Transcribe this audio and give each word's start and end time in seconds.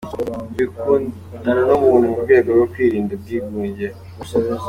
Wikundana 0.55 1.61
n’umuntu 1.67 2.05
mu 2.11 2.17
rwego 2.23 2.47
rwo 2.55 2.65
kwirinda 2.71 3.11
ubwigunge. 3.17 3.87